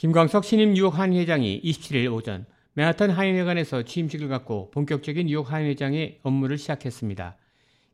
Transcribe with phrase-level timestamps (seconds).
[0.00, 7.36] 김광석 신임 뉴욕 한인회장이 27일 오전 맨하탄 한인회관에서 취임식을 갖고 본격적인 뉴욕 한인회장의 업무를 시작했습니다.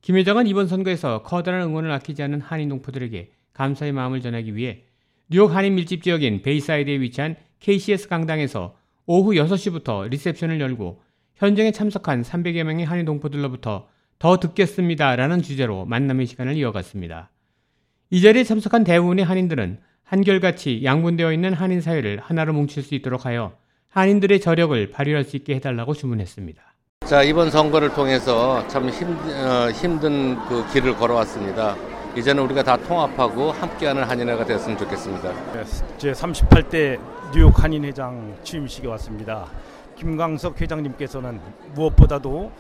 [0.03, 4.85] 김 회장은 이번 선거에서 커다란 응원을 아끼지 않은 한인 동포들에게 감사의 마음을 전하기 위해
[5.29, 8.77] 뉴욕 한인 밀집 지역인 베이사이드에 위치한 KCS 강당에서
[9.07, 11.03] 오후 6시부터 리셉션을 열고
[11.35, 13.89] 현장에 참석한 300여 명의 한인 동포들로부터
[14.21, 17.33] 더 듣겠습니다라는 주제로 만남의 시간을 이어갔습니다.
[18.11, 23.53] 이 자리에 참석한 대부분의 한인들은 한결같이 양분되어 있는 한인 사회를 하나로 뭉칠 수 있도록 하여
[23.91, 26.63] 한인들의 저력을 발휘할 수 있게 해달라고 주문했습니다.
[27.07, 31.77] 자 이번 선거를 통해서 참 힘, 어, 힘든 그 길을 걸어왔습니다.
[32.17, 35.33] 이제는 우리가 다 통합하고 함께하는 한인회가 됐으면 좋겠습니다.
[35.99, 37.01] 제 38대
[37.35, 39.47] 뉴욕 한인회장 취임식에 왔습니다.
[39.97, 41.41] 김광석 회장님께서는
[41.75, 42.53] 무엇보다도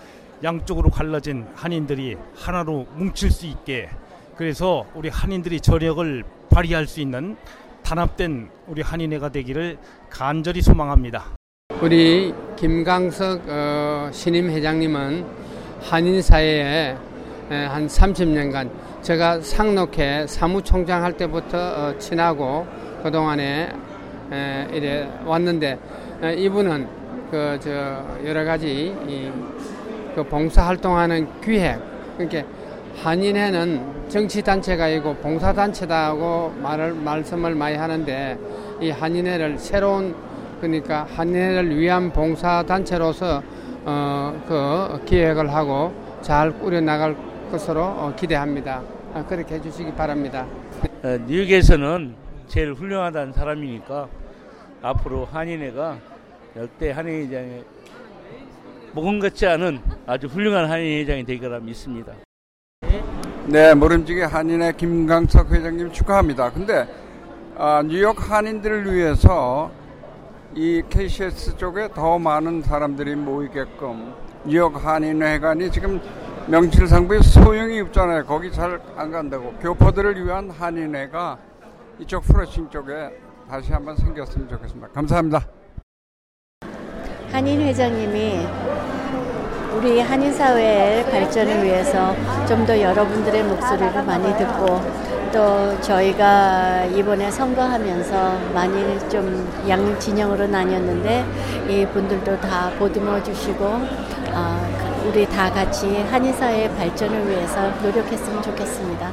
[0.43, 3.89] 양쪽으로 갈라진 한인들이 하나로 뭉칠 수 있게
[4.37, 7.37] 그래서 우리 한인들이 저력을 발휘할 수 있는
[7.83, 9.79] 단합된 우리 한인회가 되기를
[10.11, 11.25] 간절히 소망합니다.
[11.81, 15.25] 우리 김광석 어, 신임 회장님은
[15.83, 16.97] 한인 사회에
[17.49, 18.71] 한 30년간
[19.03, 22.67] 제가 상록회 사무총장 할 때부터 어, 친하고
[23.03, 23.73] 그동안에
[24.33, 25.79] 에, 이래 왔는데
[26.23, 26.89] 에, 이분은
[27.31, 29.31] 그 저 여러 가지 이,
[30.15, 31.81] 그 봉사 활동하는 기획
[32.17, 32.49] 그러니까
[33.03, 38.39] 한인회는 정치단체가 아니고 봉사단체다고 말을, 말씀을 많이 하는데
[38.81, 40.15] 이 한인회를 새로운
[40.61, 43.43] 그러니까 한인회를 위한 봉사단체로서
[43.85, 47.17] 어, 그 기획을 하고 잘 꾸려나갈
[47.51, 48.83] 것으로 어, 기대합니다.
[49.15, 50.47] 아, 그렇게 해주시기 바랍니다.
[51.05, 52.15] 어, 뉴욕에서는
[52.49, 54.09] 제일 훌륭하다는 사람이니까
[54.83, 55.99] 앞으로 한인회가
[56.57, 57.65] 역대 한인회장의
[58.93, 62.15] 모금 같지 않은 아주 훌륭한 한인회장이 되리라 믿습니다.
[63.49, 66.51] 네, 모름지기 한인회 김강석 회장님 축하합니다.
[66.51, 66.87] 근데
[67.57, 69.71] 아, 뉴욕 한인들을 위해서
[70.55, 74.15] 이 KCS 쪽에 더 많은 사람들이 모이게끔
[74.45, 76.01] 뉴욕 한인회관이 지금
[76.49, 78.25] 명실상부에 소용이 없잖아요.
[78.27, 79.53] 거기 잘 안 간다고.
[79.61, 81.39] 교포들을 위한 한인회가
[81.99, 83.11] 이쪽 프로싱 쪽에
[83.49, 84.89] 다시 한번 생겼으면 좋겠습니다.
[84.89, 85.47] 감사합니다.
[87.31, 88.47] 한인 회장님이
[89.77, 92.15] 우리 한인 사회의 발전을 위해서
[92.47, 94.81] 좀 더 여러분들의 목소리를 많이 듣고
[95.33, 101.25] 또 저희가 이번에 선거하면서 많이 좀 양 진영으로 나뉘었는데
[101.69, 109.11] 이 분들도 다 보듬어 주시고 어, 우리 다 같이 한인 사회의 발전을 위해서 노력했으면 좋겠습니다.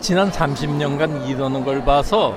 [0.00, 2.34] 지난 30년간 이러는 걸 봐서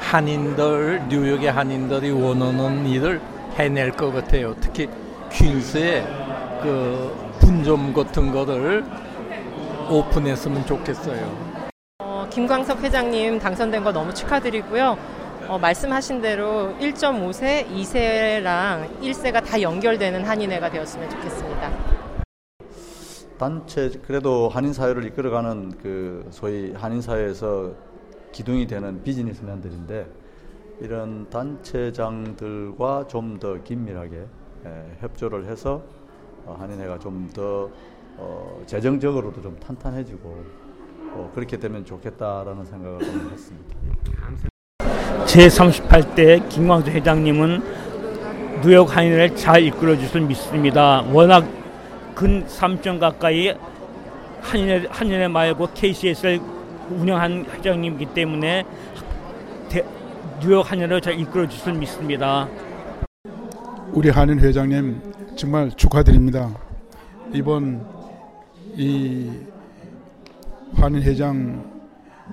[0.00, 3.20] 한인들 뉴욕의 한인들이 원하는 일을
[3.56, 4.54] 해낼 것 같아요.
[4.60, 4.88] 특히
[5.32, 6.04] 퀸스의
[6.64, 8.82] 그 분점 같은 거를
[9.90, 11.68] 오픈했으면 좋겠어요.
[11.98, 14.96] 어, 김광석 회장님 당선된 거 너무 축하드리고요.
[15.46, 21.70] 어, 말씀하신 대로 1.5세, 2세랑 1세가 다 연결되는 한인회가 되었으면 좋겠습니다.
[23.36, 27.72] 단체 그래도 한인 사회를 이끌어가는 그 소위 한인 사회에서
[28.32, 30.06] 기둥이 되는 비즈니스맨들인데
[30.80, 34.16] 이런 단체장들과 좀 더 긴밀하게
[34.64, 36.03] 에, 협조를 해서 어,
[36.52, 37.70] 한인회가 좀더
[38.16, 40.44] 어, 재정적으로도 좀 탄탄해지고
[41.12, 43.76] 어, 그렇게 되면 좋겠다라는 생각을 좀 했습니다.
[45.26, 47.62] 제38대 김광수 회장님은
[48.62, 51.02] 뉴욕 한인을 잘 이끌어 주실 믿습니다.
[51.12, 51.46] 워낙
[52.14, 53.52] 근 3년 가까이
[54.40, 56.40] 한인회, 한인회 말고 KCS를
[56.90, 58.64] 운영한 회장님이기 때문에
[59.68, 59.84] 대,
[60.40, 62.48] 뉴욕 한인을 잘 이끌어 주실 믿습니다.
[63.92, 66.56] 우리 한인 회장님 정말 축하드립니다.
[67.32, 67.84] 이번
[68.76, 69.30] 이
[70.74, 71.82] 한인 회장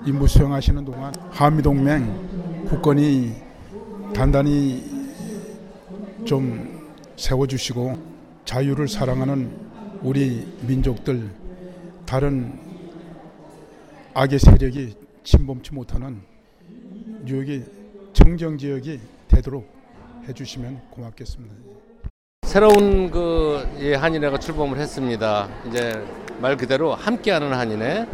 [0.06, 3.34] 임무 수행하시는 동안 한미동맹 국권이
[4.14, 4.84] 단단히
[6.24, 7.98] 좀 세워주시고
[8.44, 9.50] 자유를 사랑하는
[10.02, 11.28] 우리 민족들
[12.06, 12.58] 다른
[14.14, 16.20] 악의 세력이 침범치 못하는
[17.24, 17.64] 뉴욕의
[18.12, 19.68] 청정 지역이 되도록
[20.28, 21.91] 해주시면 고맙겠습니다.
[22.52, 23.66] 새로운 그
[23.98, 25.48] 한인회가 출범을 했습니다.
[25.66, 26.04] 이제
[26.38, 28.06] 말 그대로 함께하는 한인회.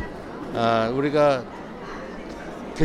[0.54, 1.42] 아, 우리가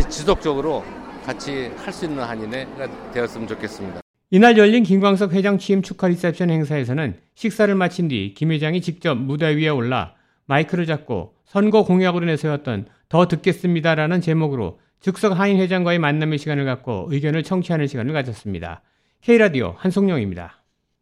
[0.09, 0.83] 지속적으로
[1.23, 4.01] 같이 할 수 있는 한인회가 되었으면 좋겠습니다.
[4.31, 9.55] 이날 열린 김광석 회장 취임 축하 리셉션 행사에서는 식사를 마친 뒤 김 회장이 직접 무대
[9.55, 10.15] 위에 올라
[10.47, 17.43] 마이크를 잡고 선거 공약으로 내세웠던 더 듣겠습니다라는 제목으로 즉석 한인 회장과의 만남의 시간을 갖고 의견을
[17.43, 18.81] 청취하는 시간을 가졌습니다.
[19.21, 20.62] K라디오 한송영입니다.